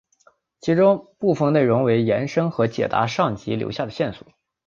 [0.61, 4.25] 其中部分内容为延伸和解答上集留下的线索。